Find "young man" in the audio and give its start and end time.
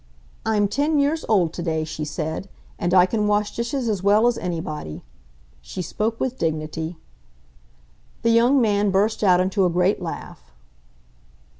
8.31-8.89